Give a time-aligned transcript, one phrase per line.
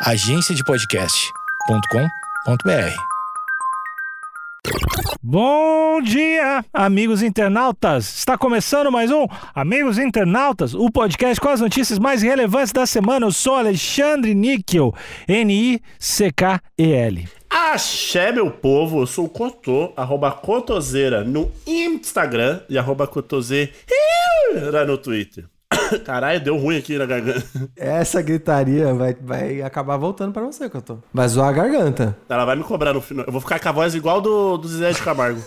[0.00, 2.94] agenciadepodcast.com.br.
[5.20, 8.18] Bom dia, amigos internautas!
[8.18, 13.26] Está começando mais um Amigos Internautas, o podcast com as notícias mais relevantes da semana.
[13.26, 14.94] Eu sou Alexandre Níquel,
[15.26, 17.28] N-I-C-K-E-L.
[17.50, 23.72] Axé, meu povo, eu sou o Cotô, arroba Cotoseira no Instagram e arroba Cotoseira
[24.86, 25.44] no Twitter.
[26.04, 27.44] Caralho, deu ruim aqui na garganta.
[27.76, 30.98] Essa gritaria vai, vai acabar voltando pra você, Cotô.
[31.12, 32.16] Vai zoar a garganta.
[32.28, 33.24] Ela vai me cobrar no final.
[33.26, 35.42] Eu vou ficar com a voz igual do, do Zé de Camargo.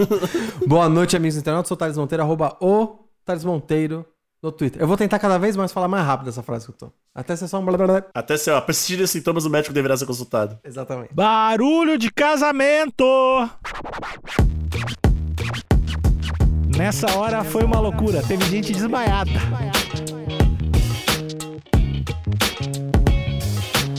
[0.66, 1.68] Boa noite, amigos internautas.
[1.68, 4.06] Sou o Thales Monteiro, arroba o Thales Monteiro
[4.42, 4.80] no Twitter.
[4.80, 6.92] Eu vou tentar cada vez mais falar mais rápido essa frase que eu tô.
[7.14, 8.04] Até ser só um blá blá blá.
[8.14, 8.62] Até ser, ó,
[9.06, 10.58] sintomas, o médico deverá ser consultado.
[10.64, 11.14] Exatamente.
[11.14, 13.04] Barulho de casamento!
[16.76, 19.30] Nessa hora foi uma loucura, teve gente desmaiada.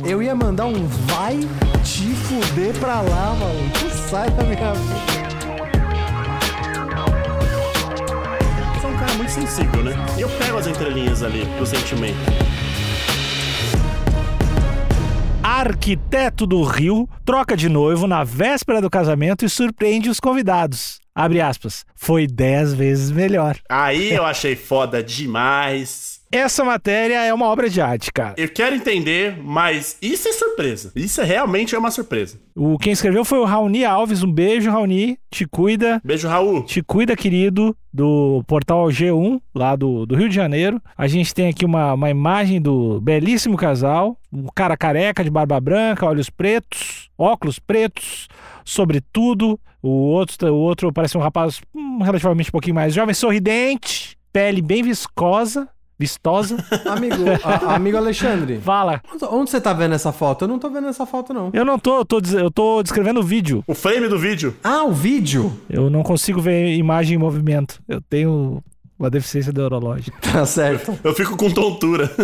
[0.06, 1.40] Eu ia mandar um vai
[1.84, 3.90] te fuder pra lá, maluco.
[4.10, 5.16] Sai da minha frente.
[8.74, 9.94] Você é um cara muito sensível, né?
[10.18, 12.18] Eu pego as entrelinhas ali do sentimento.
[15.42, 21.05] Arquiteto do Rio troca de noivo na véspera do casamento e surpreende os convidados.
[21.16, 21.86] Abre aspas.
[21.96, 23.58] Foi dez vezes melhor.
[23.70, 26.15] Aí eu achei foda demais.
[26.36, 28.34] Essa matéria é uma obra de arte, cara.
[28.38, 30.92] Eu quero entender, mas isso é surpresa.
[30.94, 32.38] Isso é realmente é uma surpresa.
[32.54, 34.22] O quem escreveu foi o Raoni Alves.
[34.22, 35.18] Um beijo, Raoni.
[35.32, 36.02] Te cuida.
[36.04, 36.64] Beijo, Raul.
[36.64, 40.82] Te cuida, querido, do portal G1, lá do, do Rio de Janeiro.
[40.98, 44.20] A gente tem aqui uma, uma imagem do belíssimo casal.
[44.30, 48.28] Um cara careca, de barba branca, olhos pretos, óculos pretos,
[48.66, 49.58] sobretudo.
[49.82, 54.62] O outro, o outro parece um rapaz hum, relativamente um pouquinho mais jovem, sorridente, pele
[54.62, 55.70] bem viscosa.
[55.98, 56.58] Vistosa.
[56.86, 58.60] Amigo, a- amigo Alexandre.
[58.60, 59.02] Fala.
[59.32, 60.44] Onde você tá vendo essa foto?
[60.44, 61.50] Eu não tô vendo essa foto, não.
[61.54, 63.64] Eu não tô, eu tô, eu tô descrevendo o vídeo.
[63.68, 64.56] O frame do vídeo.
[64.64, 65.54] Ah, o vídeo?
[65.70, 67.82] Eu não consigo ver imagem em movimento.
[67.88, 68.62] Eu tenho
[69.00, 70.18] uma deficiência neurológica.
[70.32, 70.98] Tá certo.
[71.04, 72.10] Eu fico com tontura.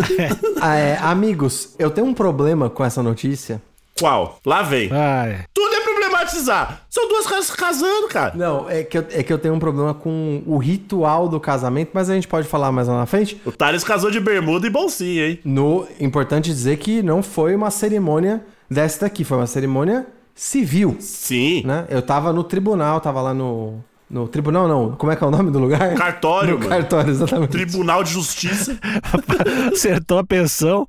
[0.64, 3.60] Ah, é, amigos, eu tenho um problema com essa notícia.
[3.98, 4.38] Qual?
[4.46, 4.88] Lá vem.
[4.92, 5.40] Ai.
[5.52, 5.81] Tudo é
[6.22, 6.82] problematizar.
[6.88, 8.32] São duas caras casando, cara.
[8.34, 11.90] Não, é que, eu, é que eu tenho um problema com o ritual do casamento,
[11.92, 13.40] mas a gente pode falar mais lá na frente.
[13.44, 15.40] O Thales casou de bermuda e bolsinha, hein?
[15.44, 21.62] No importante dizer que não foi uma cerimônia dessa daqui, foi uma cerimônia civil, Sim.
[21.64, 21.86] né?
[21.90, 25.30] Eu tava no tribunal, tava lá no no tribunal não, como é que é o
[25.30, 25.94] nome do lugar?
[25.94, 26.68] Cartório, no mano.
[26.68, 27.50] cartório, exatamente.
[27.50, 28.78] Tribunal de Justiça.
[29.72, 30.86] Acertou a pensão.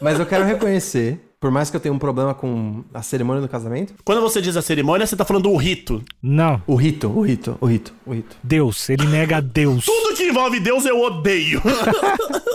[0.00, 3.48] Mas eu quero reconhecer, por mais que eu tenha um problema com a cerimônia do
[3.48, 6.00] casamento, Quando você diz a cerimônia, você tá falando do rito.
[6.22, 6.62] Não.
[6.68, 8.36] o rito, o rito, o rito, o rito.
[8.42, 8.88] Deus.
[8.88, 9.84] Ele nega a Deus.
[9.84, 11.60] Tudo que envolve Deus eu odeio.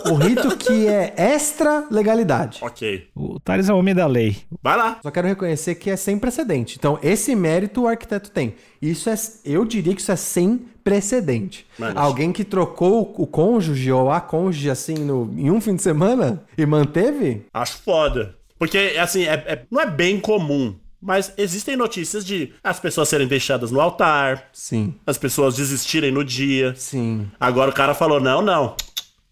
[0.09, 2.59] O rito que é extra legalidade.
[2.61, 3.07] ok.
[3.13, 4.37] O Thales é o homem da lei.
[4.63, 4.99] Vai lá.
[5.03, 6.77] Só quero reconhecer que é sem precedente.
[6.79, 8.55] Então, esse mérito o arquiteto tem.
[8.81, 11.67] Isso é, eu diria que isso é sem precedente.
[11.77, 15.83] Mano, Alguém que trocou o cônjuge ou a cônjuge assim no, em um fim de
[15.83, 17.45] semana e manteve?
[17.53, 18.36] Acho foda.
[18.59, 20.75] Porque, assim, é- é- não é bem comum.
[20.99, 26.23] Mas existem notícias de as pessoas serem deixadas no altar, Sim, as pessoas desistirem no
[26.23, 26.73] dia.
[26.75, 27.29] sim.
[27.39, 28.75] Agora o cara falou: não, não.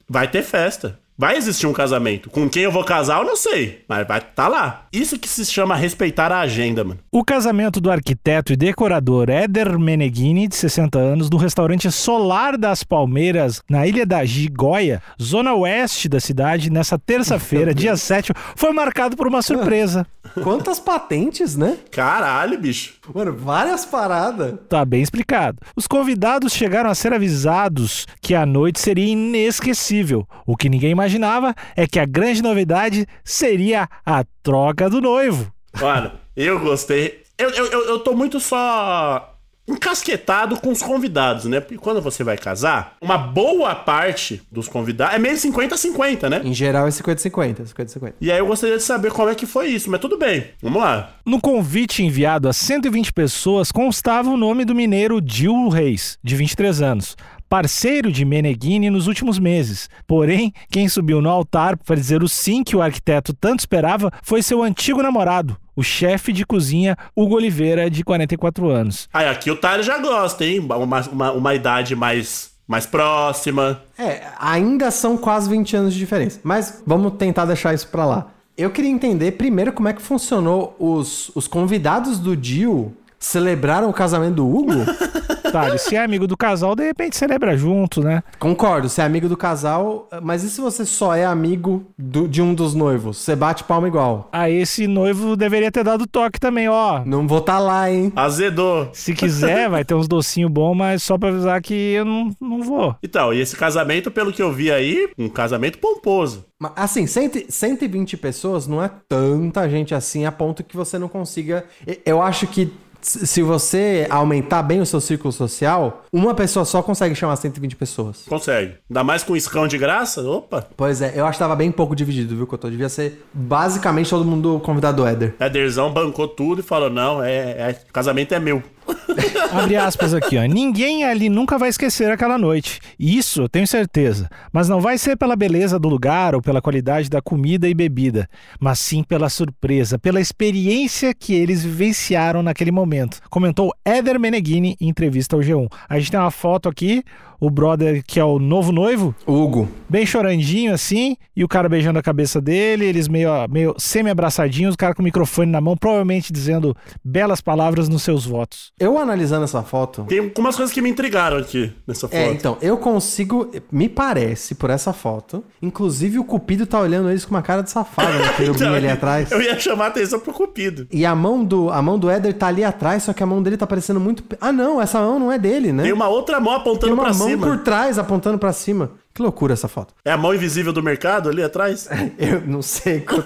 [0.07, 0.99] Vai ter festa.
[1.17, 2.29] Vai existir um casamento.
[2.29, 3.85] Com quem eu vou casar, eu não sei.
[3.87, 4.85] Mas vai tá lá.
[4.91, 6.99] Isso que se chama respeitar a agenda, mano.
[7.09, 12.83] O casamento do arquiteto e decorador Éder Meneghini, de 60 anos, no restaurante Solar das
[12.83, 19.15] Palmeiras, na Ilha da Gigóia, zona oeste da cidade, nessa terça-feira, dia 7, foi marcado
[19.15, 20.05] por uma surpresa.
[20.43, 21.77] Quantas patentes, né?
[21.91, 22.95] Caralho, bicho.
[23.13, 24.55] Mano, várias paradas.
[24.67, 25.59] Tá bem explicado.
[25.75, 30.27] Os convidados chegaram a ser avisados que a noite seria inesquecível.
[30.45, 35.53] O que ninguém imaginava é que a grande novidade seria a troca do noivo.
[35.79, 37.23] Mano, eu gostei.
[37.37, 39.35] Eu, eu, eu, eu tô muito só
[39.67, 41.59] encasquetado com os convidados, né?
[41.59, 46.41] Porque quando você vai casar, uma boa parte dos convidados é meio 50-50, né?
[46.43, 48.13] Em geral é 50-50, 50-50.
[48.21, 50.81] E aí eu gostaria de saber como é que foi isso, mas tudo bem, vamos
[50.81, 51.15] lá.
[51.25, 56.81] No convite enviado a 120 pessoas constava o nome do mineiro Dil Reis, de 23
[56.81, 57.17] anos,
[57.55, 59.89] parceiro de Meneghini nos últimos meses.
[60.05, 64.41] Porém, quem subiu no altar para dizer o sim que o arquiteto tanto esperava foi
[64.41, 69.07] seu antigo namorado, o chefe de cozinha Hugo Oliveira, de 44 anos.
[69.13, 70.59] Aí aqui o Thales já gosta, hein?
[70.59, 73.81] Uma, uma, uma idade mais, mais próxima.
[73.97, 76.41] É, ainda são quase 20 anos de diferença.
[76.43, 78.27] Mas vamos tentar deixar isso pra lá.
[78.57, 82.93] Eu queria entender primeiro como é que funcionou os, os convidados do Dio
[83.25, 84.71] celebraram o casamento do Hugo.
[85.55, 88.23] detalhe, se é amigo do casal, de repente celebra junto, né?
[88.39, 92.41] Concordo, você é amigo do casal, mas e se você só é amigo do- de
[92.41, 93.17] um dos noivos?
[93.17, 94.27] Você bate palma igual.
[94.31, 97.03] Aí esse noivo deveria ter dado toque também, ó.
[97.05, 98.11] Não vou tá lá, hein?
[98.15, 98.89] Azedou.
[98.93, 102.61] Se quiser, vai ter uns docinhos bons, mas só pra avisar que eu não, não
[102.61, 102.95] vou.
[103.01, 106.45] Então, e esse casamento, pelo que eu vi aí, um casamento pomposo.
[106.59, 111.07] Mas, Assim, 100, 120 pessoas não é tanta gente assim a ponto que você não
[111.07, 111.65] consiga.
[112.05, 112.71] Eu acho que
[113.05, 118.23] se você aumentar bem o seu círculo social, uma pessoa só consegue chamar 120 pessoas.
[118.27, 118.75] Consegue.
[118.89, 120.21] Ainda mais com iscão de graça?
[120.27, 120.67] Opa.
[120.75, 122.69] Pois é, eu acho que tava bem pouco dividido, viu, Cotô?
[122.69, 125.35] Devia ser basicamente todo mundo convidado do Éder.
[125.39, 127.35] Ederzão bancou tudo e falou: não, é,
[127.69, 128.63] é- casamento é meu.
[129.51, 130.43] Abre aspas aqui, ó.
[130.43, 132.79] Ninguém ali nunca vai esquecer aquela noite.
[132.99, 134.29] Isso eu tenho certeza.
[134.51, 138.27] Mas não vai ser pela beleza do lugar ou pela qualidade da comida e bebida,
[138.59, 143.19] mas sim pela surpresa, pela experiência que eles vivenciaram naquele momento.
[143.29, 145.67] Comentou Éder Meneghini em entrevista ao G1.
[145.89, 147.03] A gente tem uma foto aqui,
[147.39, 149.67] o brother que é o novo noivo, Hugo.
[149.89, 154.77] bem chorandinho assim, e o cara beijando a cabeça dele, eles meio, meio semi-abraçadinhos, o
[154.77, 158.71] cara com o microfone na mão, provavelmente dizendo belas palavras nos seus votos.
[158.79, 160.03] Eu analisando essa foto.
[160.07, 162.17] Tem algumas coisas que me intrigaram aqui nessa foto.
[162.17, 163.51] É, então, eu consigo.
[163.71, 165.43] Me parece, por essa foto.
[165.61, 168.25] Inclusive, o Cupido tá olhando eles com uma cara de safado, né?
[168.55, 169.31] Então, ali atrás.
[169.31, 170.87] Eu ia chamar a atenção pro Cupido.
[170.91, 173.41] E a mão do a mão do Éder tá ali atrás, só que a mão
[173.41, 174.23] dele tá parecendo muito.
[174.39, 175.83] Ah, não, essa mão não é dele, né?
[175.83, 177.47] Tem uma outra mão apontando uma pra mão cima.
[177.47, 178.91] por trás apontando pra cima.
[179.13, 179.93] Que loucura essa foto.
[180.03, 181.87] É a mão invisível do mercado ali atrás?
[182.19, 183.23] Eu não sei quanto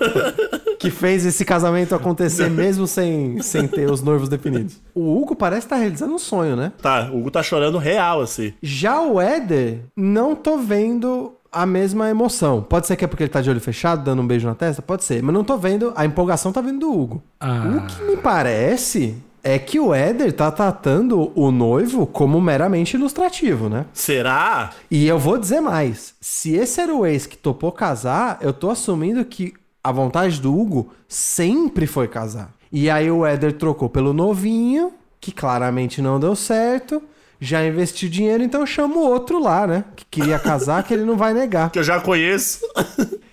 [0.77, 4.79] que fez esse casamento acontecer mesmo sem, sem ter os noivos definidos.
[4.93, 6.73] O Hugo parece estar realizando um sonho, né?
[6.81, 8.53] Tá, o Hugo tá chorando real, assim.
[8.61, 12.61] Já o Éder, não tô vendo a mesma emoção.
[12.61, 14.81] Pode ser que é porque ele tá de olho fechado, dando um beijo na testa?
[14.81, 15.23] Pode ser.
[15.23, 15.93] Mas não tô vendo.
[15.95, 17.23] A empolgação tá vindo do Hugo.
[17.39, 17.63] Ah.
[17.77, 23.69] O que me parece é que o Éder tá tratando o noivo como meramente ilustrativo,
[23.69, 23.85] né?
[23.93, 24.71] Será?
[24.89, 26.13] E eu vou dizer mais.
[26.19, 29.53] Se esse era o ex que topou casar, eu tô assumindo que
[29.83, 32.51] a vontade do Hugo sempre foi casar.
[32.71, 37.01] E aí o Éder trocou pelo novinho, que claramente não deu certo.
[37.41, 39.85] Já investiu dinheiro, então chama o outro lá, né?
[39.95, 41.69] Que queria casar, que ele não vai negar.
[41.71, 42.59] Que eu já conheço.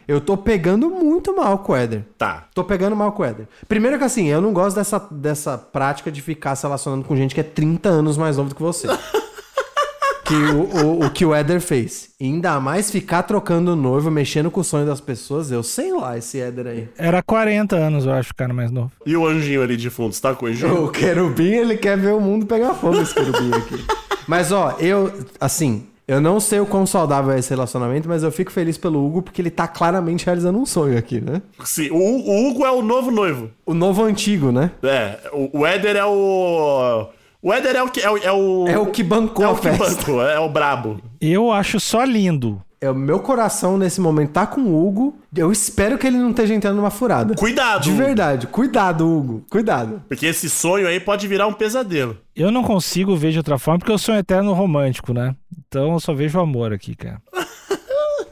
[0.09, 2.05] Eu tô pegando muito mal com o Éder.
[2.17, 2.45] tá.
[2.55, 3.49] Tô pegando mal com o Éder.
[3.69, 7.35] Primeiro que assim, eu não gosto dessa, dessa prática de ficar se relacionando com gente
[7.35, 8.87] que é 30 anos mais novo do que você.
[10.25, 12.11] que o, o, o que o Éder fez.
[12.21, 15.51] E ainda mais ficar trocando noivo, mexendo com o sonho das pessoas.
[15.51, 16.89] Eu sei lá esse Éder aí.
[16.97, 18.93] Era 40 anos, eu acho, o cara mais novo.
[19.05, 20.85] E o anjinho ali de fundo, você tá com o anjinho?
[20.85, 23.85] O querubim, ele quer ver o mundo pegar fogo, esse querubim aqui.
[24.27, 28.31] Mas ó, eu, assim, eu não sei o quão saudável é esse relacionamento, mas eu
[28.31, 31.43] fico feliz pelo Hugo porque ele tá claramente realizando um sonho aqui, né?
[31.65, 33.51] Sim, o, o Hugo é o novo noivo.
[33.65, 34.71] O novo antigo, né?
[34.83, 37.09] É, o, o Éder é o.
[37.43, 38.01] O Éder é o que.
[38.01, 39.85] É o, é o, É o que bancou é a o que festa.
[39.97, 41.01] bancou, é o brabo.
[41.21, 42.61] Eu acho só lindo.
[42.81, 45.19] É, o meu coração nesse momento tá com o Hugo.
[45.35, 47.35] Eu espero que ele não esteja entrando numa furada.
[47.35, 47.83] Cuidado!
[47.83, 48.47] De verdade.
[48.47, 49.45] Cuidado, Hugo.
[49.51, 50.03] Cuidado.
[50.07, 52.19] Porque esse sonho aí pode virar um pesadelo.
[52.35, 55.35] Eu não consigo ver de outra forma porque eu sou um eterno romântico, né?
[55.67, 57.21] Então eu só vejo amor aqui, cara.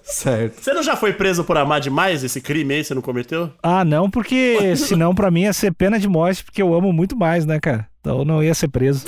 [0.05, 0.61] Certo.
[0.61, 2.85] Você não já foi preso por amar demais esse crime aí?
[2.85, 3.50] Você não cometeu?
[3.62, 7.17] Ah, não, porque senão pra mim ia ser pena de morte, porque eu amo muito
[7.17, 7.88] mais, né, cara?
[8.00, 9.06] Então eu não ia ser preso.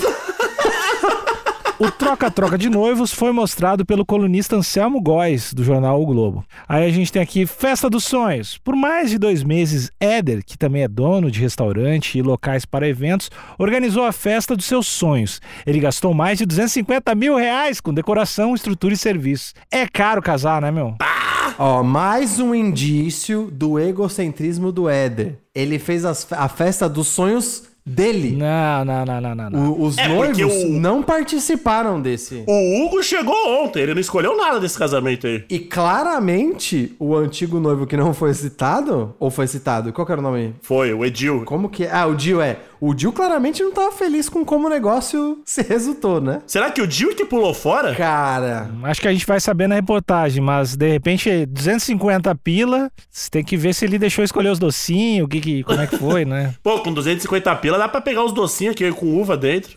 [1.79, 6.43] O troca-troca de noivos foi mostrado pelo colunista Anselmo Góes, do jornal O Globo.
[6.67, 8.57] Aí a gente tem aqui Festa dos Sonhos.
[8.57, 12.89] Por mais de dois meses, Éder, que também é dono de restaurante e locais para
[12.89, 15.39] eventos, organizou a festa dos seus sonhos.
[15.67, 19.53] Ele gastou mais de 250 mil reais com decoração, estrutura e serviço.
[19.71, 20.95] É caro casar, né, meu?
[21.59, 25.39] Ó, mais um indício do egocentrismo do Éder.
[25.55, 28.37] Ele fez a festa dos sonhos dele.
[28.37, 29.51] Não, não, não, não, não.
[29.51, 29.73] não.
[29.73, 32.43] O- os É, noivos o- não participaram desse.
[32.47, 35.45] O Hugo chegou ontem, ele não escolheu nada desse casamento aí.
[35.49, 40.21] E claramente, o antigo noivo que não foi citado, ou foi citado, qual que era
[40.21, 40.55] o nome?
[40.63, 41.45] Foi, o Edil.
[41.45, 41.91] Como que é?
[41.93, 42.59] Ah, o Dio é.
[42.81, 46.41] O Dio claramente não tava feliz com como o negócio se resultou, né?
[46.47, 47.95] Será que o Dil que pulou fora?
[47.95, 53.31] Cara, Acho que a gente vai saber na reportagem, mas de repente 250 pila, você
[53.31, 55.97] tem que ver se ele deixou escolher os docinhos, o que, que como é que
[55.97, 56.55] foi, né?
[56.63, 59.75] Pô, com 250 pila dá pra pegar os docinhos aqui com uva dentro.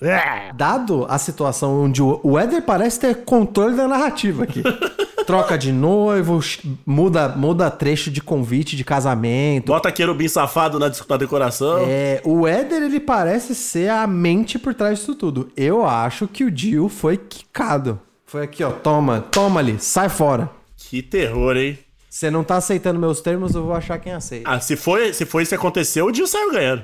[0.55, 4.61] dado a situação onde o o Éder parece ter controle da narrativa aqui.
[5.29, 6.39] Troca de noivo,
[6.83, 9.67] muda, muda trecho de convite de casamento.
[9.67, 11.85] Bota querubim safado na, na decoração.
[11.87, 15.51] É, o Éder, ele parece ser a mente por trás disso tudo.
[15.55, 17.99] Eu acho que o Dio foi quicado.
[18.25, 18.71] Foi aqui, ó.
[18.71, 20.49] Toma, toma ali, sai fora.
[20.75, 21.77] Que terror, hein?
[22.09, 24.49] Você não tá aceitando meus termos, eu vou achar quem aceita.
[24.49, 26.83] Ah, se foi, se foi isso que aconteceu, o Dil saiu ganhando.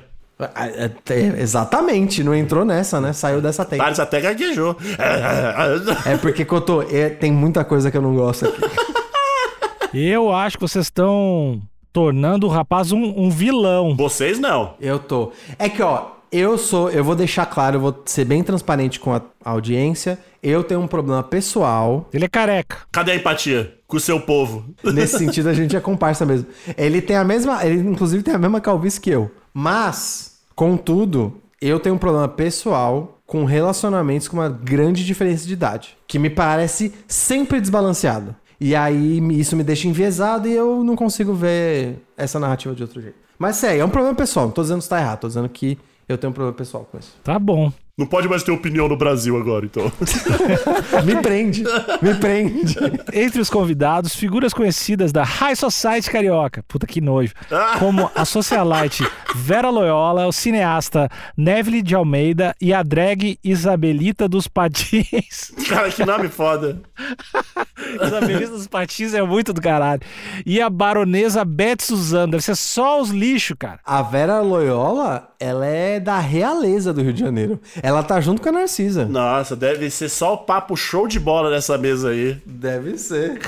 [1.38, 3.12] Exatamente, não entrou nessa, né?
[3.12, 3.82] Saiu dessa tempo.
[3.82, 4.76] Thales até gaguejou.
[6.04, 8.60] É porque, Cotô, é, tem muita coisa que eu não gosto aqui.
[9.94, 13.96] Eu acho que vocês estão tornando o rapaz um, um vilão.
[13.96, 14.74] Vocês não.
[14.78, 15.32] Eu tô.
[15.58, 16.90] É que, ó, eu sou.
[16.90, 20.18] Eu vou deixar claro, eu vou ser bem transparente com a audiência.
[20.42, 22.08] Eu tenho um problema pessoal.
[22.12, 22.78] Ele é careca.
[22.92, 24.66] Cadê a empatia com o seu povo?
[24.84, 26.46] Nesse sentido, a gente é comparsa mesmo.
[26.76, 27.64] Ele tem a mesma.
[27.64, 29.30] Ele, inclusive, tem a mesma calvície que eu.
[29.58, 35.96] Mas, contudo, eu tenho um problema pessoal com relacionamentos com uma grande diferença de idade.
[36.06, 38.36] Que me parece sempre desbalanceado.
[38.60, 43.00] E aí isso me deixa enviesado e eu não consigo ver essa narrativa de outro
[43.00, 43.16] jeito.
[43.38, 44.44] Mas sério, é um problema pessoal.
[44.44, 46.98] Não tô dizendo que tá errado, tô dizendo que eu tenho um problema pessoal com
[46.98, 47.16] isso.
[47.24, 47.72] Tá bom.
[47.98, 49.90] Não pode mais ter opinião no Brasil agora, então.
[51.02, 51.64] Me prende,
[52.02, 52.76] me prende.
[53.10, 57.32] Entre os convidados, figuras conhecidas da High Society carioca, puta que nojo,
[57.78, 64.46] como a socialite Vera Loyola, o cineasta Neville de Almeida e a drag Isabelita dos
[64.46, 65.52] Patins.
[65.66, 66.82] Cara, que nome foda.
[68.02, 70.02] Isabelita dos Patins é muito do caralho.
[70.44, 73.80] E a baronesa Beth Suzano, deve ser só os lixos, cara.
[73.84, 77.60] A Vera Loyola, ela é da realeza do Rio de Janeiro.
[77.86, 79.04] Ela tá junto com a Narcisa.
[79.06, 82.36] Nossa, deve ser só o papo show de bola nessa mesa aí.
[82.44, 83.38] Deve ser.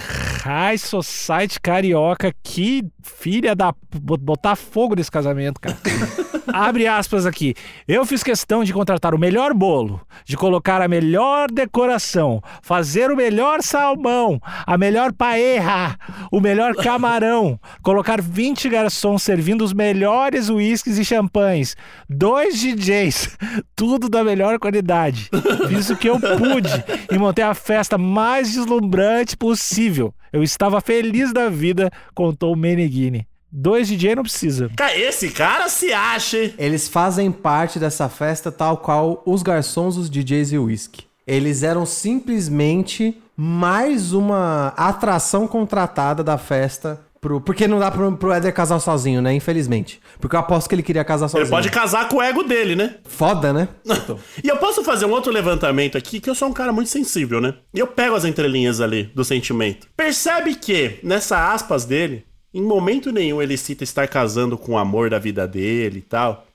[0.45, 3.75] High Society carioca, que filha da.
[4.01, 5.77] bot- botar fogo nesse casamento, cara.
[6.51, 7.55] Abre aspas aqui.
[7.87, 13.17] Eu fiz questão de contratar o melhor bolo, de colocar a melhor decoração, fazer o
[13.17, 15.95] melhor salmão, a melhor paella,
[16.33, 21.77] o melhor camarão, colocar 20 garçons servindo os melhores uísques e champanhes,
[22.09, 23.37] dois DJs,
[23.77, 25.31] tudo da melhor qualidade.
[25.69, 30.15] Fiz o que eu pude e montei a festa mais deslumbrante possível.
[30.33, 33.27] Eu estava feliz da vida, contou o Meneghini.
[33.51, 34.71] Dois DJ não precisa.
[34.95, 36.55] Esse cara se acha, hein?
[36.59, 41.07] Eles fazem parte dessa festa tal qual os garçons, os DJs e o whisky.
[41.27, 47.01] Eles eram simplesmente mais uma atração contratada da festa.
[47.21, 47.41] Pro...
[47.41, 49.35] Porque não dá pro, pro Éder casar sozinho, né?
[49.35, 50.01] Infelizmente.
[50.21, 51.45] Porque eu aposto que ele queria casar sozinho.
[51.45, 52.97] Ele pode casar com o ego dele, né?
[53.05, 53.69] Foda, né?
[54.43, 57.41] E eu posso fazer um outro levantamento aqui, que eu sou um cara muito sensível,
[57.41, 57.55] né?
[57.75, 59.87] E eu pego as entrelinhas ali do sentimento.
[59.97, 65.11] Percebe que, nessa aspas dele, em momento nenhum ele cita estar casando com o amor
[65.11, 66.47] da vida dele e tal.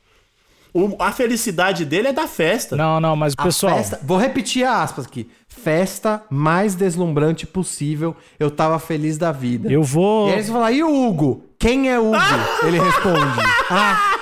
[0.73, 2.75] O- a felicidade dele é da festa.
[2.75, 3.75] Não, não, mas A pessoal.
[3.77, 5.29] festa- Vou repetir a aspas aqui.
[5.47, 8.15] Festa mais deslumbrante possível.
[8.39, 9.71] Eu tava feliz da vida.
[9.71, 10.27] Eu vou.
[10.27, 11.45] E aí eles vão falar, e o Hugo?
[11.59, 12.15] Quem é Hugo?
[12.65, 13.39] Ele responde.
[13.69, 14.19] Ah,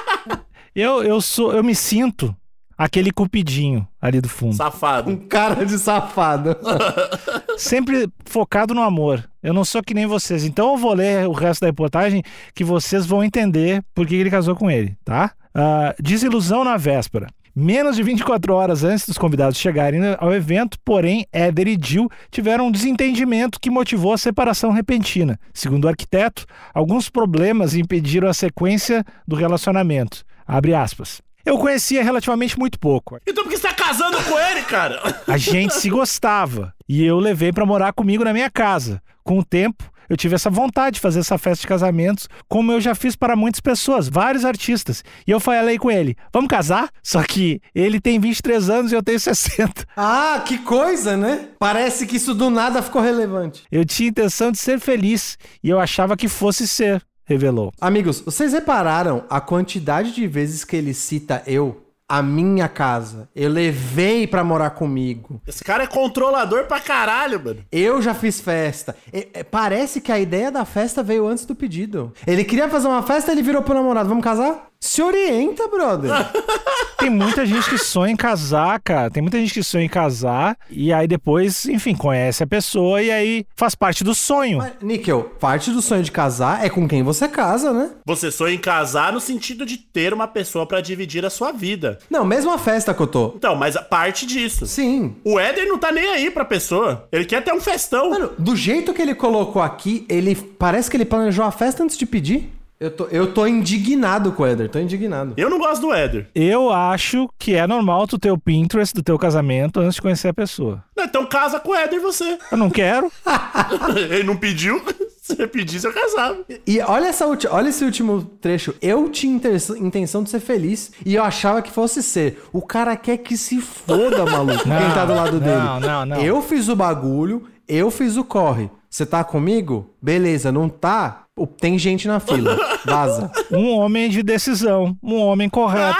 [0.75, 1.53] Eu, eu sou.
[1.53, 2.35] Eu me sinto
[2.83, 4.55] aquele cupidinho ali do fundo.
[4.55, 5.11] Safado.
[5.11, 6.57] um cara de safado.
[7.55, 9.29] Sempre focado no amor.
[9.43, 10.43] Eu não sou que nem vocês.
[10.43, 12.23] Então eu vou ler o resto da reportagem
[12.55, 15.31] que vocês vão entender por que ele casou com ele, tá?
[15.53, 17.27] Ah, desilusão na véspera.
[17.55, 22.67] Menos de 24 horas antes dos convidados chegarem ao evento, porém, Éder e Jill tiveram
[22.67, 25.39] um desentendimento que motivou a separação repentina.
[25.53, 30.23] Segundo o arquiteto, alguns problemas impediram a sequência do relacionamento.
[30.47, 31.21] Abre aspas.
[31.45, 33.17] Eu conhecia relativamente muito pouco.
[33.27, 35.01] Então por que você tá casando com ele, cara?
[35.27, 36.73] A gente se gostava.
[36.87, 39.01] E eu levei pra morar comigo na minha casa.
[39.23, 42.81] Com o tempo, eu tive essa vontade de fazer essa festa de casamentos, como eu
[42.81, 45.05] já fiz para muitas pessoas, vários artistas.
[45.25, 46.89] E eu falei com ele: vamos casar?
[47.01, 49.85] Só que ele tem 23 anos e eu tenho 60.
[49.95, 51.47] ah, que coisa, né?
[51.57, 53.63] Parece que isso do nada ficou relevante.
[53.71, 57.71] Eu tinha intenção de ser feliz e eu achava que fosse ser, revelou.
[57.79, 61.81] Amigos, vocês repararam a quantidade de vezes que ele cita eu?
[62.07, 63.29] A minha casa.
[63.33, 65.41] Eu levei pra morar comigo.
[65.47, 67.63] Esse cara é controlador pra caralho, mano.
[67.71, 68.97] Eu já fiz festa.
[69.13, 72.11] E- é, parece que a ideia da festa veio antes do pedido.
[72.27, 74.09] Ele queria fazer uma festa, ele virou pro namorado.
[74.09, 74.67] Vamos casar?
[74.83, 76.11] Se orienta, brother.
[76.97, 79.11] Tem muita gente que sonha em casar, cara.
[79.11, 83.11] Tem muita gente que sonha em casar e aí depois, enfim, conhece a pessoa e
[83.11, 84.57] aí faz parte do sonho.
[84.57, 87.91] Mas, Níquel, parte do sonho de casar é com quem você casa, né?
[88.05, 91.99] Você sonha em casar no sentido de ter uma pessoa pra dividir a sua vida.
[92.09, 93.33] Não, mesmo a festa, Cotô.
[93.35, 94.65] Então, mas a parte disso.
[94.65, 95.15] Sim.
[95.23, 97.07] O Éder não tá nem aí pra pessoa.
[97.11, 98.09] Ele quer ter um festão.
[98.09, 101.97] Mano, do jeito que ele colocou aqui, ele parece que ele planejou a festa antes
[101.97, 102.51] de pedir.
[102.81, 105.35] Eu tô, eu tô indignado com o Eder, tô indignado.
[105.37, 106.27] Eu não gosto do Éder.
[106.33, 110.29] Eu acho que é normal tu ter o Pinterest do teu casamento antes de conhecer
[110.29, 110.83] a pessoa.
[110.97, 112.39] Não, Então casa com o Éder você.
[112.51, 113.11] Eu não quero.
[114.09, 114.81] Ele não pediu.
[115.21, 116.39] Se ele pedisse, eu casava.
[116.65, 118.73] E olha, essa ulti- olha esse último trecho.
[118.81, 122.43] Eu tinha inter- intenção de ser feliz e eu achava que fosse ser.
[122.51, 125.87] O cara quer que se foda, maluco, quem tá do lado não, dele.
[125.87, 126.17] não, não.
[126.21, 128.67] Eu fiz o bagulho, eu fiz o corre.
[128.91, 129.95] Você tá comigo?
[130.01, 131.23] Beleza, não tá?
[131.61, 132.57] Tem gente na fila.
[132.83, 133.31] Vaza.
[133.49, 135.97] Um homem de decisão, um homem correto.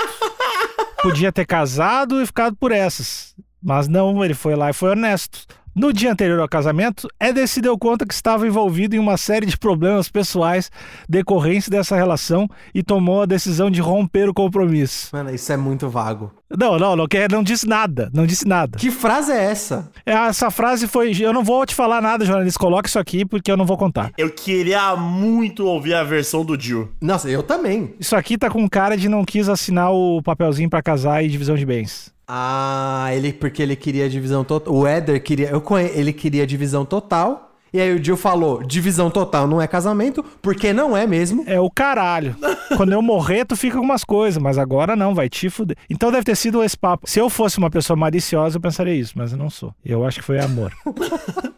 [1.02, 3.34] Podia ter casado e ficado por essas.
[3.64, 5.46] Mas não, ele foi lá e foi honesto.
[5.74, 9.46] No dia anterior ao casamento, Éder se deu conta que estava envolvido em uma série
[9.46, 10.70] de problemas pessoais
[11.08, 15.10] decorrentes dessa relação e tomou a decisão de romper o compromisso.
[15.14, 16.32] Mano, isso é muito vago.
[16.58, 18.78] Não, não, não, quer- não disse nada, não disse nada.
[18.78, 19.90] Que frase é essa?
[20.06, 21.14] Essa frase foi.
[21.18, 22.60] Eu não vou te falar nada, jornalista.
[22.60, 24.12] Coloca isso aqui porque eu não vou contar.
[24.18, 26.90] Eu queria muito ouvir a versão do Jill.
[27.00, 27.94] Nossa, eu também.
[27.98, 31.56] Isso aqui tá com cara de não quis assinar o papelzinho pra casar e divisão
[31.56, 32.12] de bens.
[32.34, 34.74] Ah, ele porque ele queria divisão total.
[34.74, 35.90] O Éder queria, eu conhe...
[35.90, 37.51] ele queria divisão total.
[37.74, 41.44] E aí o Jill falou: "Divisão total não é casamento, porque não é mesmo".
[41.48, 42.36] É o caralho.
[42.78, 45.78] Quando eu morrer, tu fica com umas coisas, mas agora não, vai te fuder.
[45.90, 47.10] Então deve ter sido esse papo.
[47.10, 49.74] Se eu fosse uma pessoa maliciosa, eu pensaria isso, mas eu não sou.
[49.86, 50.72] Eu acho que foi amor.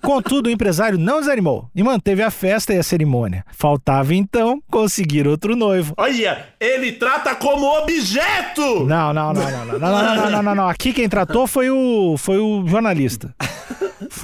[0.02, 3.46] Contudo, o empresário não desanimou e manteve a festa e a cerimônia.
[3.52, 5.94] Faltava então conseguir outro noivo.
[5.98, 8.86] Olha, ele trata como objeto!
[8.86, 10.68] Não, não, não, não, não, não, não, não, não, não, não.
[10.70, 13.34] Aqui quem tratou foi o, foi o jornalista.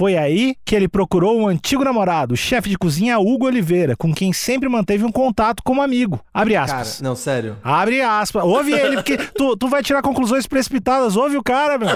[0.00, 4.14] Foi aí que ele procurou um antigo namorado, o chefe de cozinha Hugo Oliveira, com
[4.14, 6.18] quem sempre manteve um contato como amigo.
[6.32, 7.02] Abre Cara, aspas.
[7.02, 7.58] não, sério.
[7.62, 8.42] Abre aspas.
[8.42, 11.16] Ouve ele, porque tu, tu vai tirar conclusões precipitadas.
[11.16, 11.90] Ouve o cara, meu.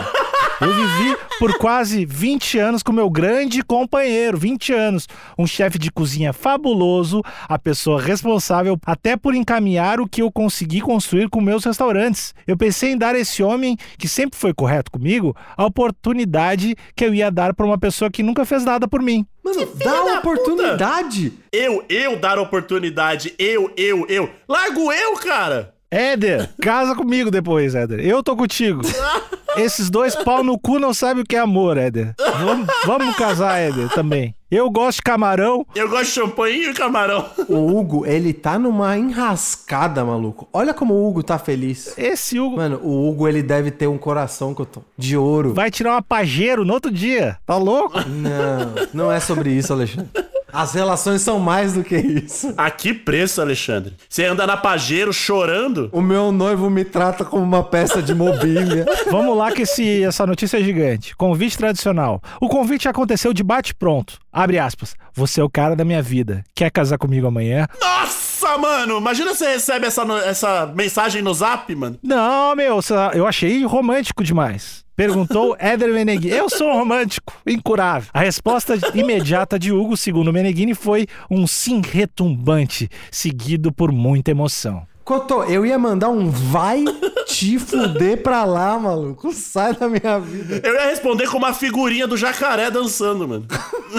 [0.61, 5.09] Eu vivi por quase 20 anos com meu grande companheiro, 20 anos.
[5.37, 10.81] Um chefe de cozinha fabuloso, a pessoa responsável até por encaminhar o que eu consegui
[10.81, 12.35] construir com meus restaurantes.
[12.47, 17.05] Eu pensei em dar a esse homem, que sempre foi correto comigo, a oportunidade que
[17.05, 19.27] eu ia dar para uma pessoa que nunca fez nada por mim.
[19.43, 21.33] Mano, dá oportunidade.
[21.53, 24.31] Eu, eu dar oportunidade, eu, eu, eu.
[24.49, 25.75] Largo eu, cara!
[25.91, 28.01] Éder, casa comigo depois, Éder.
[28.01, 28.81] Eu tô contigo.
[29.57, 32.15] Esses dois pau no cu não sabem o que é amor, Éder.
[32.45, 34.35] Vamos, vamos casar, Éder, também.
[34.51, 35.67] Eu gosto de camarão.
[35.75, 37.27] Eu gosto de champanhe e camarão.
[37.49, 40.49] O Hugo, ele tá numa enrascada, maluco.
[40.53, 41.93] Olha como o Hugo tá feliz.
[41.99, 45.55] Esse Hugo Mano, o Hugo, ele deve ter um coração que eu tô de ouro.
[45.55, 47.37] vai tirar uma pajeiro no outro dia.
[47.45, 47.99] Tá louco?
[48.09, 50.09] Não, não é sobre isso, Alexandre.
[50.55, 52.55] As relações são mais do que isso.
[52.57, 53.95] A que preço, Alexandre?
[54.09, 55.89] Você anda na Pajero chorando?
[55.91, 58.87] O meu noivo me trata como uma peça de mobília.
[59.11, 61.17] Vamos lá que esse, essa notícia é gigante.
[61.17, 62.23] Convite tradicional.
[62.41, 64.21] O convite aconteceu de bate-pronto.
[64.35, 64.97] Abre aspas.
[65.15, 66.43] Você é o cara da minha vida.
[66.57, 67.69] Quer casar comigo amanhã?
[67.81, 68.99] Nossa, mano!
[68.99, 71.97] Imagina você recebe essa, essa mensagem no zap, mano.
[72.03, 72.81] Não, meu,
[73.15, 74.85] eu achei romântico demais.
[74.97, 76.35] Perguntou Éder Meneghini.
[76.35, 78.11] Eu sou um romântico, incurável.
[78.13, 84.85] A resposta imediata de Hugo, segundo Meneghini, foi um sim retumbante, seguido por muita emoção.
[85.05, 86.83] Cotô, eu ia mandar um vai
[87.27, 89.33] te fuder pra lá, maluco.
[89.35, 90.67] Sai da minha vida.
[90.67, 93.47] Eu ia responder com uma figurinha do jacaré dançando, mano.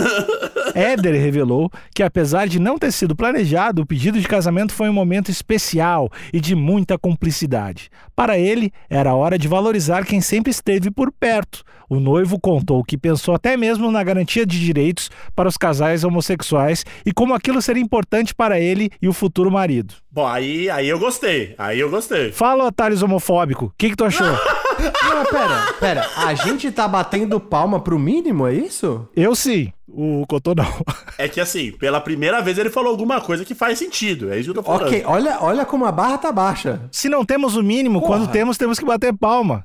[0.74, 4.94] Éder revelou que, apesar de não ter sido planejado, o pedido de casamento foi um
[4.94, 7.90] momento especial e de muita cumplicidade.
[8.16, 11.64] Para ele, era hora de valorizar quem sempre esteve por perto.
[11.88, 16.84] O noivo contou que pensou até mesmo na garantia de direitos para os casais homossexuais
[17.06, 19.94] e como aquilo seria importante para ele e o futuro marido.
[20.16, 21.54] Bom, aí, aí eu gostei.
[21.58, 22.32] Aí eu gostei.
[22.32, 24.26] Fala, otários homofóbico, o que, que tu achou?
[24.80, 26.10] Não, pera, pera.
[26.16, 29.10] A gente tá batendo palma pro mínimo, é isso?
[29.14, 30.66] Eu sim, o Cotô não.
[31.18, 34.32] É que assim, pela primeira vez ele falou alguma coisa que faz sentido.
[34.32, 34.88] É isso que eu tô falando.
[34.88, 36.82] Ok, olha, olha como a barra tá baixa.
[36.92, 39.64] Se não temos o mínimo, quando temos, temos que bater palma.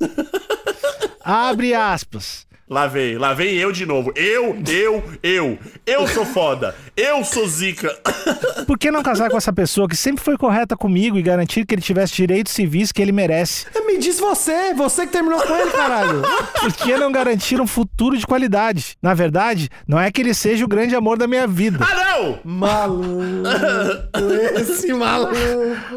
[1.23, 2.47] Abre aspas.
[2.71, 4.13] Lá vem, lá vem eu de novo.
[4.15, 5.59] Eu, eu, eu.
[5.85, 6.73] Eu sou foda.
[6.97, 7.89] Eu sou zica.
[8.65, 11.75] Por que não casar com essa pessoa que sempre foi correta comigo e garantir que
[11.75, 13.67] ele tivesse direitos civis que ele merece?
[13.87, 16.23] Me diz você, você que terminou com ele, caralho.
[16.61, 18.97] Por que não garantir um futuro de qualidade?
[19.03, 22.39] Na verdade, não é que ele seja o grande amor da minha vida, Ah, não!
[22.45, 23.09] Maluco,
[24.61, 25.35] esse maluco.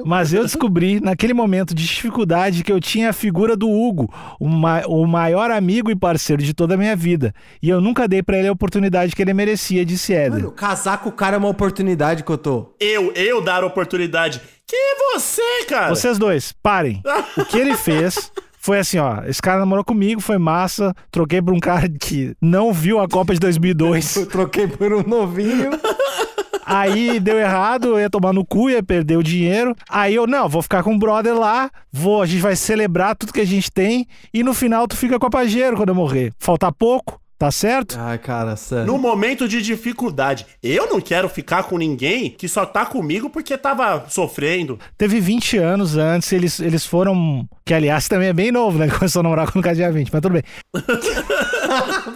[0.05, 4.47] mas eu descobri naquele momento de dificuldade que eu tinha a figura do Hugo, o,
[4.47, 7.35] ma- o maior amigo e parceiro de toda a minha vida.
[7.61, 10.43] E eu nunca dei pra ele a oportunidade que ele merecia, disse Éder.
[10.43, 12.73] Mano, casar com o cara é uma oportunidade que eu tô.
[12.79, 14.41] Eu, eu dar oportunidade.
[14.65, 15.89] Que é você, cara?
[15.89, 17.01] Vocês dois, parem.
[17.37, 19.23] O que ele fez foi assim, ó.
[19.25, 20.95] Esse cara namorou comigo, foi massa.
[21.11, 24.15] Troquei por um cara que não viu a Copa de 2002.
[24.15, 25.71] Eu troquei por um novinho.
[26.65, 29.75] Aí deu errado, eu ia tomar no cu, ia perder o dinheiro.
[29.89, 33.33] Aí eu, não, vou ficar com o brother lá, vou, a gente vai celebrar tudo
[33.33, 34.07] que a gente tem.
[34.33, 36.33] E no final tu fica com a pajeiro quando eu morrer.
[36.39, 37.97] Falta pouco, tá certo?
[37.99, 38.85] Ai, cara, sério.
[38.85, 40.45] No momento de dificuldade.
[40.61, 44.79] Eu não quero ficar com ninguém que só tá comigo porque tava sofrendo.
[44.97, 47.45] Teve 20 anos antes, eles, eles foram.
[47.65, 48.87] Que aliás também é bem novo, né?
[48.91, 50.43] Começou a namorar quando o tinha 20, mas tudo bem.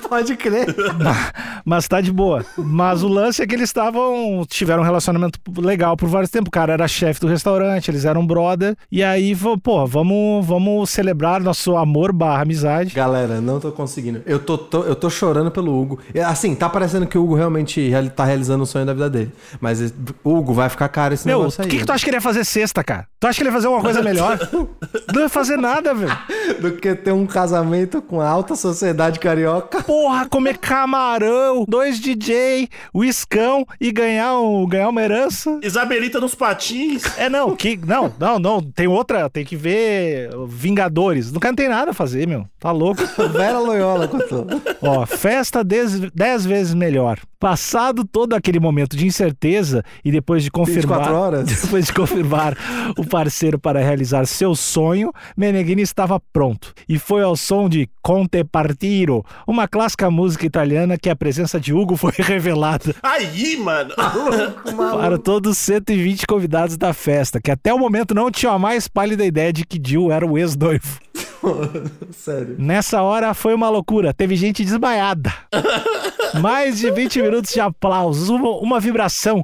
[0.10, 0.68] Pode crer.
[1.66, 2.46] Mas tá de boa.
[2.58, 4.46] Mas o lance é que eles estavam.
[4.48, 6.48] tiveram um relacionamento legal por vários tempos.
[6.48, 8.76] O cara era chefe do restaurante, eles eram brother.
[8.92, 12.94] E aí, pô, vamos, vamos celebrar nosso amor barra amizade.
[12.94, 14.22] Galera, não tô conseguindo.
[14.26, 16.00] Eu tô, tô- eu tô chorando pelo Hugo.
[16.14, 19.32] É, Assim, tá parecendo que o Hugo realmente tá realizando o sonho da vida dele.
[19.60, 21.70] Mas esse- Hugo, vai ficar caro esse Meu, o negócio aí.
[21.70, 23.08] que, que tu acha que ele ia fazer sexta, cara?
[23.20, 24.38] Tu acha que ele ia fazer uma coisa melhor?
[25.14, 26.18] Não ia fazer nada, velho.
[26.62, 29.82] Do que ter um casamento com a alta sociedade carioca.
[29.84, 35.60] Porra, comer camarão, dois DJ, uiscão e ganhar, um, ganhar uma herança.
[35.64, 37.04] Isabelita nos patins.
[37.18, 37.80] É, não, que.
[37.86, 38.62] Não, não, não.
[38.62, 41.32] Tem outra, tem que ver Vingadores.
[41.32, 42.46] O cara não tem nada a fazer, meu.
[42.60, 43.02] Tá louco.
[43.34, 44.46] Vera Loyola contou.
[44.82, 47.20] Ó, festa dez, dez vezes melhor.
[47.40, 51.00] Passado todo aquele momento de incerteza e depois de confirmar.
[51.00, 51.48] 24 horas.
[51.68, 52.58] Depois de confirmar
[52.98, 56.74] o parceiro para realizar seu sonho, Meneghini estava pronto.
[56.90, 61.74] E foi ao som de Conte Partiro, uma clássica música italiana que a presença de
[61.74, 63.94] Hugo foi revelada Aí, mano.
[65.00, 68.88] para todos os 120 convidados da festa, que até o momento não tinham a mais
[68.88, 71.00] pálida ideia de que Jill era o ex-noivo.
[72.12, 72.56] Sério.
[72.58, 75.34] Nessa hora foi uma loucura, teve gente desmaiada.
[76.42, 79.44] Mais de 20 minutos de aplausos, uma, uma vibração,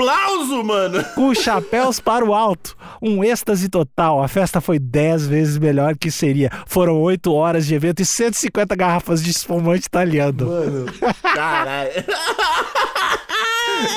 [0.00, 1.04] Aplauso, mano.
[1.14, 4.22] com chapéus para o alto, um êxtase total.
[4.22, 6.50] A festa foi 10 vezes melhor que seria.
[6.66, 10.46] Foram 8 horas de evento e 150 garrafas de espumante italiano.
[10.46, 10.86] Mano,
[11.22, 11.90] Caralho.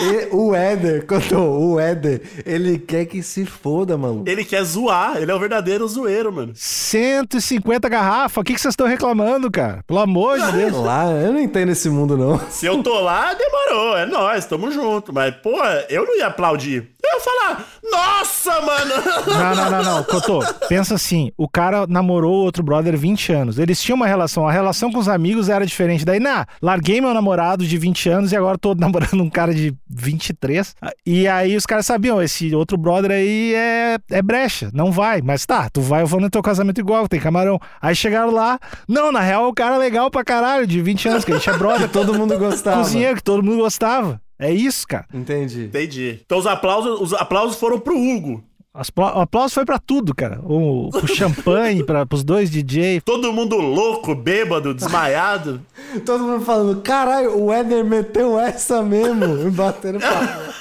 [0.01, 4.23] E o Éder, contou, o Éder, ele quer que se foda, mano.
[4.25, 5.17] Ele quer zoar.
[5.17, 6.53] Ele é o verdadeiro zoeiro, mano.
[6.55, 9.83] 150 garrafas, o que que vocês estão reclamando, cara?
[9.85, 10.73] Pelo amor de Deus.
[10.77, 12.39] Lá, eu não entendo esse mundo, não.
[12.49, 13.97] Se eu tô lá, demorou.
[13.97, 15.13] É nóis, tamo junto.
[15.13, 15.57] Mas, pô,
[15.89, 16.89] eu não ia aplaudir.
[17.03, 18.93] Eu ia falar, nossa, mano.
[19.27, 20.03] Não, não, não, não.
[20.03, 23.59] Cotô, pensa assim: o cara namorou outro brother 20 anos.
[23.59, 26.05] Eles tinham uma relação, a relação com os amigos era diferente.
[26.05, 29.72] Daí, nah, larguei meu namorado de 20 anos e agora tô namorando um cara de
[29.89, 30.75] 23.
[31.05, 35.21] E aí os caras sabiam: esse outro brother aí é, é brecha, não vai.
[35.21, 37.59] Mas tá, tu vai, eu vou no teu casamento igual, tem camarão.
[37.81, 41.25] Aí chegaram lá, não, na real, o cara é legal pra caralho, de 20 anos,
[41.25, 42.77] que a gente é brother, Todo mundo gostava.
[42.77, 44.21] cozinheiro, que todo mundo gostava.
[44.39, 45.05] É isso, cara.
[45.13, 45.65] Entendi.
[45.65, 46.19] Entendi.
[46.25, 48.43] Então os aplausos, os aplausos foram pro Hugo.
[48.73, 50.39] As O aplauso foi pra tudo, cara.
[50.43, 55.61] O, pro champanhe, pra, pros dois DJ, Todo mundo louco, bêbado, desmaiado.
[56.03, 59.47] Todo mundo falando, caralho, o Éder meteu essa mesmo.
[59.47, 60.53] E batendo palma.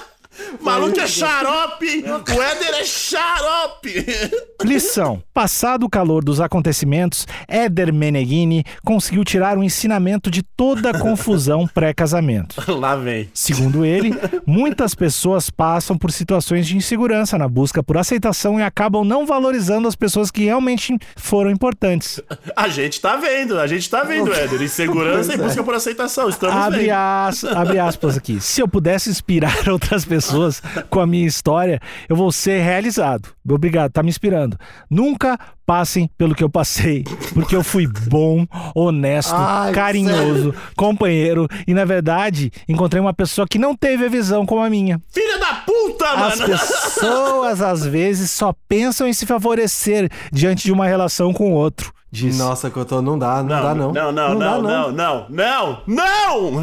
[0.60, 2.04] Maluco é xarope!
[2.36, 4.06] O Éder é xarope!
[4.62, 10.98] Lição: Passado o calor dos acontecimentos, Éder Meneghini conseguiu tirar o ensinamento de toda a
[10.98, 12.56] confusão pré-casamento.
[12.68, 13.28] Lá vem.
[13.32, 14.14] Segundo ele,
[14.46, 19.88] muitas pessoas passam por situações de insegurança na busca por aceitação e acabam não valorizando
[19.88, 22.20] as pessoas que realmente foram importantes.
[22.56, 24.62] A gente tá vendo, a gente tá vendo, Éder.
[24.62, 25.42] Insegurança e Pois é.
[25.48, 26.28] busca por aceitação.
[26.28, 28.40] Estamos Abre, as, abre aspas aqui.
[28.40, 30.27] Se eu pudesse inspirar outras pessoas
[30.90, 33.28] com a minha história, eu vou ser realizado.
[33.48, 34.58] Obrigado, tá me inspirando.
[34.90, 41.74] Nunca passem pelo que eu passei, porque eu fui bom, honesto, Ai, carinhoso, companheiro e,
[41.74, 45.00] na verdade, encontrei uma pessoa que não teve a visão como a minha.
[45.10, 46.52] Filha da puta, As mano!
[46.58, 51.92] pessoas, às vezes, só pensam em se favorecer diante de uma relação com o outro.
[52.10, 52.38] Diz.
[52.38, 53.92] Nossa, que eu tô, não dá, não, dá não.
[53.92, 56.62] Não, não, não, dá, não, não, não, não!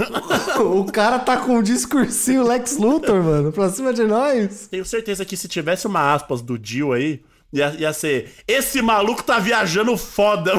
[0.82, 4.68] O cara tá com um discursinho Lex Luthor, mano, pra cima de nós.
[4.68, 7.22] Tenho certeza que se tivesse uma aspas do Dio aí,
[7.54, 10.54] ia, ia ser: Esse maluco tá viajando foda.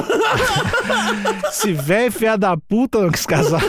[1.51, 3.61] Se velho filha da puta não quis casar.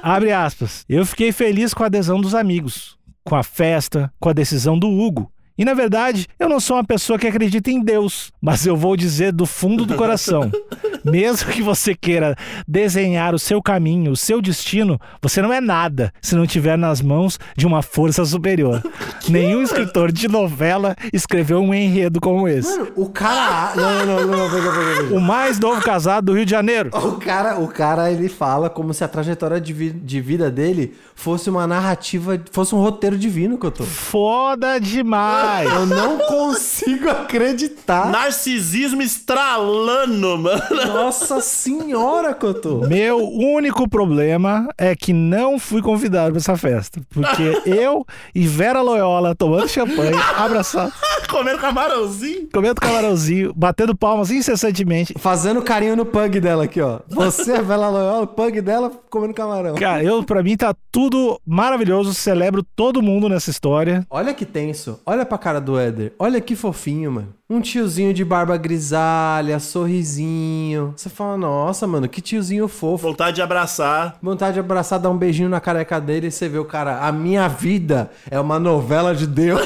[0.00, 0.84] Abre aspas.
[0.88, 4.88] Eu fiquei feliz com a adesão dos amigos, com a festa, com a decisão do
[4.88, 5.32] Hugo.
[5.56, 8.96] E na verdade, eu não sou uma pessoa que acredita em Deus, mas eu vou
[8.96, 10.50] dizer do fundo do coração.
[11.04, 12.34] Mesmo que você queira
[12.66, 17.02] desenhar o seu caminho, o seu destino, você não é nada se não tiver nas
[17.02, 18.82] mãos de uma força superior.
[19.28, 22.70] Nenhum escritor de novela escreveu um enredo como esse.
[22.78, 23.76] Mano, o cara.
[23.76, 25.14] Não, não, não, não, pega, pega, pega.
[25.14, 26.88] O mais novo casado do Rio de Janeiro.
[26.94, 30.94] O cara, o cara, ele fala como se a trajetória de, vi- de vida dele
[31.14, 33.84] fosse uma narrativa, fosse um roteiro divino que eu tô.
[33.84, 35.43] Foda demais.
[35.64, 38.10] Eu não consigo acreditar.
[38.10, 40.62] Narcisismo estralando, mano.
[40.92, 42.86] Nossa senhora, Cotô.
[42.86, 47.00] Meu único problema é que não fui convidado pra essa festa.
[47.10, 50.94] Porque eu e Vera Loyola tomando champanhe, abraçados,
[51.28, 52.48] Comendo camarãozinho.
[52.52, 55.14] comendo camarãozinho, batendo palmas incessantemente.
[55.18, 57.00] Fazendo carinho no pug dela aqui, ó.
[57.08, 59.74] Você Bela Loyola, o pug dela comendo camarão.
[59.74, 62.14] Cara, eu, pra mim tá tudo maravilhoso.
[62.14, 64.06] Celebro todo mundo nessa história.
[64.10, 65.00] Olha que tenso.
[65.04, 66.12] Olha pra pra cara do Éder.
[66.18, 67.34] Olha que fofinho, mano.
[67.50, 70.94] Um tiozinho de barba grisalha, sorrisinho.
[70.96, 73.08] Você fala, nossa, mano, que tiozinho fofo.
[73.08, 74.16] Vontade de abraçar.
[74.22, 77.00] Vontade de abraçar, dar um beijinho na careca dele e você vê o cara.
[77.00, 79.60] A minha vida é uma novela de Deus.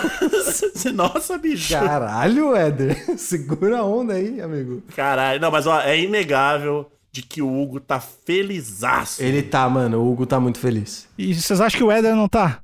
[0.94, 1.72] Nossa, bicho.
[1.72, 2.96] Caralho, Éder.
[3.18, 4.82] Segura a onda aí, amigo.
[4.96, 5.40] Caralho.
[5.40, 9.22] Não, mas ó, é inegável de que o Hugo tá felizaço.
[9.22, 10.00] Ele tá, mano.
[10.00, 11.08] O Hugo tá muito feliz.
[11.16, 12.60] E vocês acham que o Éder não tá?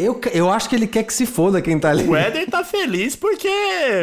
[0.00, 2.08] Eu, eu acho que ele quer que se foda quem tá ali.
[2.08, 3.48] O Éder tá feliz porque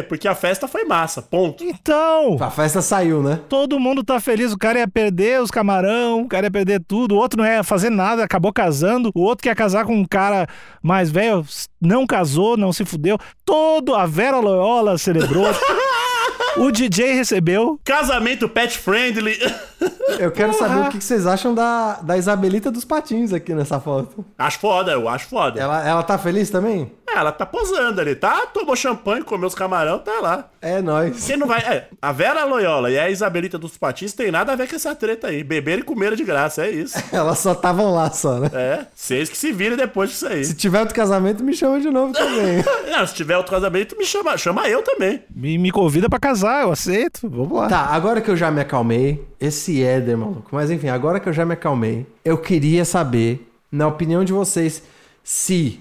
[0.08, 1.64] porque a festa foi massa, ponto.
[1.64, 3.40] Então, A festa saiu, né?
[3.48, 4.52] todo mundo tá feliz.
[4.52, 7.14] O cara ia perder os camarão, o cara ia perder tudo.
[7.14, 9.10] O outro não ia fazer nada, acabou casando.
[9.14, 10.46] O outro quer casar com um cara
[10.82, 11.44] mais velho,
[11.80, 13.18] não casou, não se fudeu.
[13.44, 15.46] Todo a Vera Loyola celebrou.
[16.56, 17.78] o DJ recebeu.
[17.84, 19.36] Casamento pet friendly.
[20.18, 20.68] Eu quero Porra.
[20.68, 24.24] saber o que vocês acham da, da Isabelita dos Patins aqui nessa foto.
[24.36, 25.60] acho foda, eu acho foda.
[25.60, 26.90] Ela, ela tá feliz também?
[27.14, 28.46] Ela tá posando ali, tá?
[28.46, 30.48] Tomou champanhe, comeu os camarão, tá lá.
[30.60, 31.16] É nóis.
[31.16, 31.60] Você não vai.
[31.60, 34.94] É, a Vera Loyola e a Isabelita dos Patins tem nada a ver com essa
[34.94, 35.42] treta aí.
[35.42, 36.96] Beberam e comeram de graça, é isso.
[37.12, 38.50] Elas só estavam lá só, né?
[38.52, 40.44] É, vocês que se virem depois disso aí.
[40.44, 42.62] Se tiver outro casamento, me chama de novo também.
[42.90, 45.22] Não, se tiver outro casamento, me chama, chama eu também.
[45.34, 47.20] Me, me convida pra casar, eu aceito.
[47.28, 47.68] Vamos lá.
[47.68, 50.48] tá, agora que eu já me acalmei, esse Éder, maluco.
[50.52, 54.82] Mas enfim, agora que eu já me acalmei, eu queria saber, na opinião de vocês,
[55.22, 55.80] se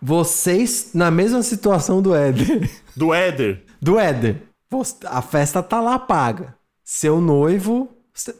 [0.00, 3.62] vocês, na mesma situação do Éder, Do Éder.
[3.80, 4.42] do Éder,
[5.06, 6.54] a festa tá lá paga.
[6.84, 7.88] Seu noivo.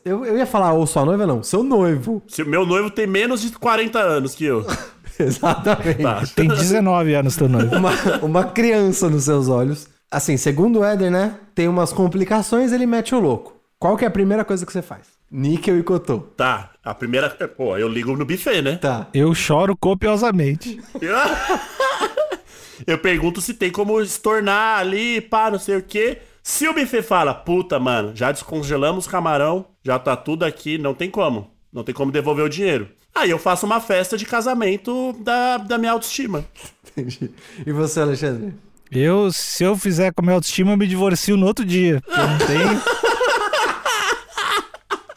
[0.04, 1.42] Eu, eu ia falar, ou sua noiva, não.
[1.42, 2.22] Seu noivo.
[2.28, 4.64] Se meu noivo tem menos de 40 anos que eu.
[5.18, 6.02] Exatamente.
[6.02, 6.22] Tá.
[6.34, 7.74] Tem 19 anos teu noivo.
[7.74, 7.90] Uma,
[8.22, 9.88] uma criança nos seus olhos.
[10.10, 11.34] Assim, segundo o Éder, né?
[11.54, 13.55] Tem umas complicações, ele mete o louco.
[13.86, 15.02] Qual que é a primeira coisa que você faz?
[15.30, 16.18] Níquel e cotô.
[16.18, 17.30] Tá, a primeira.
[17.30, 18.78] Pô, eu ligo no buffet, né?
[18.78, 19.06] Tá.
[19.14, 20.82] Eu choro copiosamente.
[22.84, 26.18] Eu pergunto se tem como estornar ali, pá, não sei o quê.
[26.42, 30.92] Se o buffet fala, puta, mano, já descongelamos o camarão, já tá tudo aqui, não
[30.92, 31.50] tem como.
[31.72, 32.88] Não tem como devolver o dinheiro.
[33.14, 36.44] Aí eu faço uma festa de casamento da, da minha autoestima.
[36.90, 37.30] Entendi.
[37.64, 38.52] E você, Alexandre?
[38.90, 42.02] Eu, se eu fizer com a minha autoestima, eu me divorcio no outro dia.
[42.06, 42.95] Eu não tenho.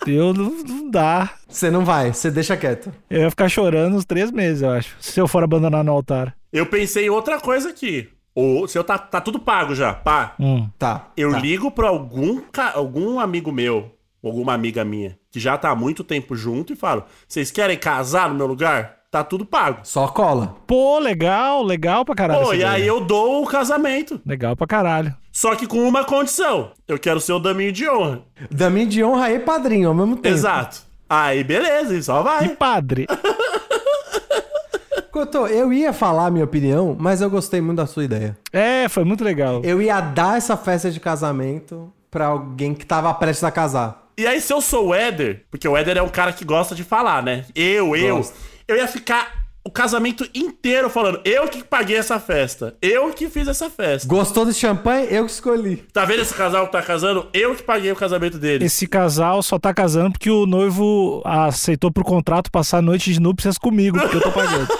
[0.07, 1.31] Eu não, não dá.
[1.47, 2.91] Você não vai, você deixa quieto.
[3.09, 4.95] Eu ia ficar chorando uns três meses, eu acho.
[4.99, 6.35] Se eu for abandonar no altar.
[6.51, 8.09] Eu pensei em outra coisa aqui.
[8.33, 10.35] Ou se eu tá, tá tudo pago já, pá.
[10.39, 10.69] Hum.
[10.77, 11.09] Tá.
[11.17, 11.39] Eu tá.
[11.39, 12.41] ligo pra algum,
[12.73, 17.03] algum amigo meu, alguma amiga minha, que já tá há muito tempo junto e falo:
[17.27, 18.99] vocês querem casar no meu lugar?
[19.11, 19.79] Tá tudo pago.
[19.83, 20.55] Só cola.
[20.67, 22.45] Pô, legal, legal pra caralho.
[22.45, 22.71] Pô, e ideia.
[22.71, 24.21] aí eu dou o casamento.
[24.23, 25.15] Legal pra caralho.
[25.39, 26.71] Só que com uma condição.
[26.85, 28.23] Eu quero ser o daminho de honra.
[28.51, 30.35] Daminho de honra e padrinho ao mesmo tempo.
[30.35, 30.81] Exato.
[31.09, 32.49] Aí, beleza, e só E vai.
[32.49, 33.07] padre?
[35.09, 38.37] Cotô, eu ia falar a minha opinião, mas eu gostei muito da sua ideia.
[38.51, 39.61] É, foi muito legal.
[39.63, 44.09] Eu ia dar essa festa de casamento pra alguém que tava prestes a casar.
[44.17, 46.75] E aí, se eu sou o Éder, porque o Éder é um cara que gosta
[46.75, 47.45] de falar, né?
[47.55, 48.17] Eu, eu.
[48.17, 48.35] Gosta.
[48.67, 52.75] Eu ia ficar o casamento inteiro falando: eu que paguei essa festa.
[52.81, 54.07] Eu que fiz essa festa.
[54.07, 55.07] Gostou desse champanhe?
[55.09, 55.77] Eu que escolhi.
[55.93, 57.27] Tá vendo esse casal que tá casando?
[57.33, 58.65] Eu que paguei o casamento deles.
[58.71, 63.19] Esse casal só tá casando porque o noivo aceitou pro contrato passar a noite de
[63.19, 64.67] núpcias comigo, porque eu tô pagando.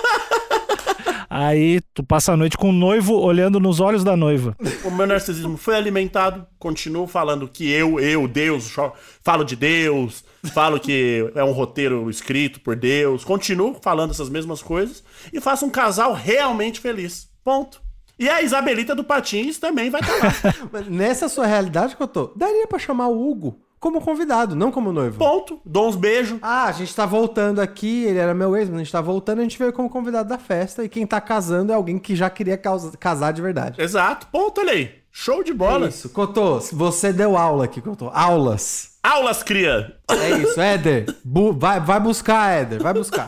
[1.30, 4.58] Aí tu passa a noite com o noivo olhando nos olhos da noiva.
[4.84, 6.46] O meu narcisismo foi alimentado.
[6.58, 8.74] Continuo falando que eu, eu, Deus,
[9.22, 13.24] falo de Deus, falo que é um roteiro escrito por Deus.
[13.24, 17.30] Continuo falando essas mesmas coisas e faço um casal realmente feliz.
[17.44, 17.82] Ponto.
[18.18, 20.56] E a Isabelita do Patins também vai estar lá.
[20.72, 25.18] Mas Nessa sua realidade, Cotô, daria pra chamar o Hugo como convidado, não como noivo.
[25.18, 25.62] Ponto.
[25.66, 26.38] Dou uns beijos.
[26.42, 29.40] Ah, a gente tá voltando aqui, ele era meu ex, mas a gente tá voltando,
[29.40, 32.30] a gente veio como convidado da festa, e quem tá casando é alguém que já
[32.30, 32.58] queria
[33.00, 33.82] casar de verdade.
[33.82, 34.28] Exato.
[34.28, 34.92] Ponto, olha aí.
[35.12, 35.88] Show de bola.
[35.88, 38.10] É isso, Cotô, você deu aula aqui, Cotô.
[38.14, 38.92] Aulas.
[39.04, 39.96] Aulas, cria.
[40.10, 41.06] É isso, Éder.
[41.24, 43.28] bu- vai, vai buscar, Éder, vai buscar.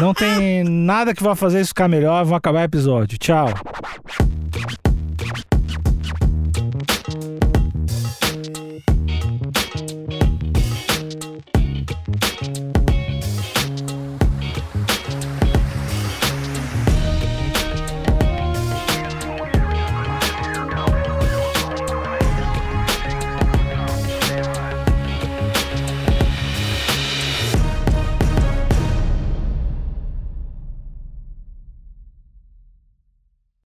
[0.00, 3.18] Não tem nada que vá fazer isso ficar melhor, vão acabar o episódio.
[3.18, 3.48] Tchau.